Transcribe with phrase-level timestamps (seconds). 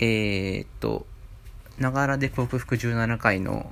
[0.00, 1.06] えー、っと、
[1.78, 3.70] ながらで克服17回の、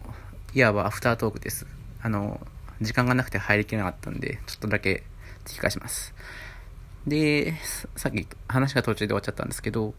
[0.53, 1.67] いわばアフタートークです。
[2.03, 2.47] あの、
[2.83, 5.05] 時間がなくて入りきれなかったんで、ちょっとだけ
[5.47, 6.15] 聞き返します。
[7.07, 7.55] で、
[7.97, 9.95] さっき話が途中で終わっちゃったんですけど、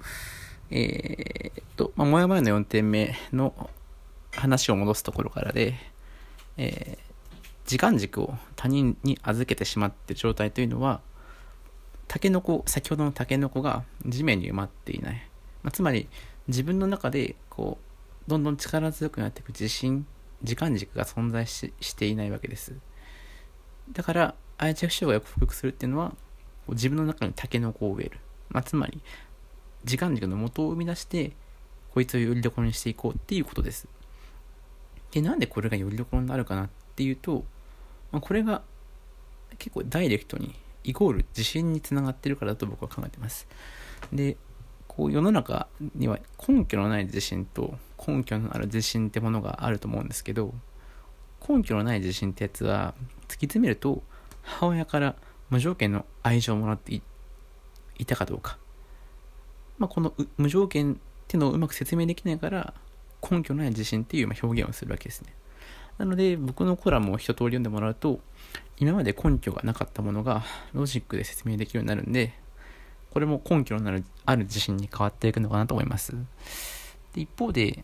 [0.69, 3.69] えー、っと、まあ、もやもやの4点目の
[4.31, 5.73] 話を戻すところからで、
[6.57, 11.01] えー、時間軸を他人に預けてしまって状態というのは、
[12.07, 15.28] タケノコ、先ほどのタケノコが地面に埋まっていない。
[15.63, 16.07] まあ、つまり、
[16.47, 17.77] 自分の中で、こ
[18.27, 20.05] う、どんどん力強くなっていく自信、
[20.43, 22.75] 時間軸が存在ししていないわけです。
[23.91, 26.15] だから、愛着障害を克服するっていうのは、
[26.69, 28.19] 自分の中にタケノコを植える。
[28.49, 29.01] まあ、つまり、
[29.83, 31.33] 時間軸の元を生み出して、
[31.93, 33.87] こいつをよりどころにしていこうっていうことです。
[35.11, 37.45] で、なんでこれがよりどころになるかなっていうと、
[38.11, 38.61] まあ、これが
[39.57, 43.47] 結構ダイレクトにイコール自信につながってるからだと僕は考えてます。
[44.13, 44.37] で、
[44.89, 47.75] こう世の中には根拠のない自信と
[48.05, 50.53] 根拠のある自信ってものがあると思うんですけど、
[51.47, 52.93] 根拠のない自信ってやつは
[53.27, 54.03] 突き詰めると
[54.41, 55.15] 母親から
[55.49, 57.01] 無条件の愛情をもらって
[57.97, 58.57] いたかどうか。
[59.77, 62.73] まあ、この無条件っていうのをうまく説明できないから
[63.21, 65.33] 根拠のない自信っていう表現をするわけですね。
[65.97, 68.21] なので、僕のコラムを一通り読んでもらうと、
[68.77, 70.43] 今まで根拠がなかったものが
[70.73, 72.33] ロジックで説明できるようになるんで、
[73.11, 76.15] これも根拠のなるある自信に変わっていくのかなと思います。
[77.13, 77.83] で一方で、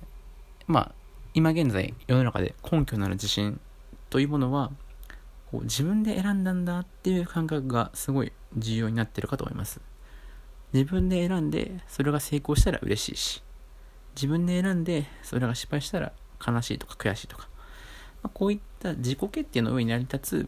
[0.68, 0.92] まあ、
[1.34, 3.59] 今現在世の中で根拠のある自信
[4.09, 4.72] というものは、
[5.52, 9.81] こう自分で選んだんだっていう感覚がすごい重要になってるかと思います。
[10.73, 13.44] 自分で選んでそれが成功したら嬉しいし、
[14.16, 16.14] 自分で選んでそれが失敗したら
[16.46, 17.48] 悲しいとか悔しいとか、
[18.23, 20.48] まあ、こういった自己決定の上に成り立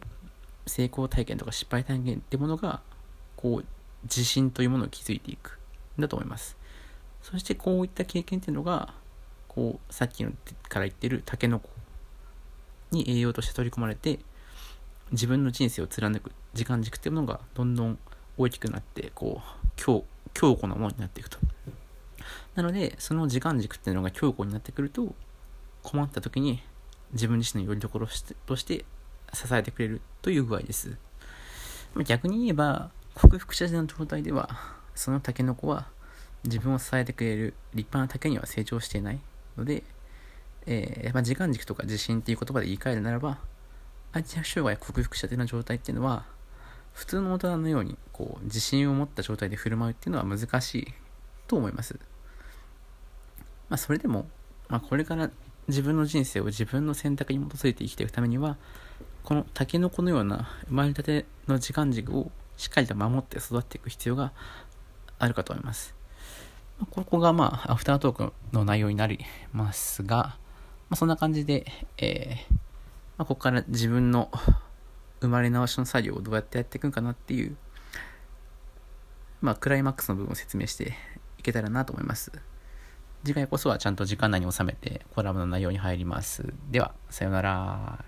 [0.66, 2.80] 成功体験とか失敗体験ってものが、
[3.36, 3.64] こう、
[4.04, 5.58] 自信というものを築いていく
[5.98, 6.56] んだと思います。
[7.22, 8.94] そしてこういった経験っていうのが、
[9.48, 10.32] こう、さっきの
[10.68, 11.68] から言ってるタケノコ
[12.90, 14.18] に栄養として取り込まれて、
[15.10, 17.98] 自分の人生を貫く時間軸っていうものがどんどん
[18.36, 20.04] 大きくなって、こう、強
[20.34, 21.38] 強固なものになっていくと。
[22.54, 25.14] なので、その時間軸っていうのが強固になってくると、
[25.82, 26.62] 困った時に
[27.12, 28.06] 自分自身のよりどころ
[28.46, 28.84] として
[29.32, 30.96] 支えてくれるという具合です。
[32.04, 34.48] 逆に言えば、克服者の状態では、
[34.94, 35.88] そのタケノコは
[36.44, 39.18] 自分を支えてくれる立派な竹には成長していない
[39.56, 39.82] ので、
[40.66, 43.38] えー、まあ、時間軸とか自信っていう言葉で言い換えるならば、
[44.12, 46.26] 愛知障害克服者というの状態っていうのは、
[46.92, 50.94] 普通の大人のようにこう自信を持った状態で振る舞うっていうのは難しい
[51.48, 51.98] と思います。
[53.68, 54.28] まあ、それでも、
[54.68, 55.30] まあ、これから
[55.66, 58.56] 自分の人生を自分の選択に基づいて生きていくためには、
[59.24, 64.32] このタケノコのような生まれたての時間軸をしっかりと守って育っていく必要が
[65.18, 65.94] あるかと思います。
[66.90, 69.20] ここがまあ、アフタートークの内容になり
[69.52, 70.36] ますが、
[70.88, 71.66] まあ、そんな感じで、
[71.98, 72.54] えー、
[73.16, 74.30] まあ、ここから自分の
[75.20, 77.56] 生まれ直しの作業をどうやってやっていくんかなっていう、
[79.40, 80.94] まあ、クライマックスの部分を説明して
[81.38, 82.32] いけたらなと思います。
[83.24, 86.52] 次回こそはちゃんと時間内に収めてコラムの内容に入ります。
[86.70, 88.07] では、さようなら。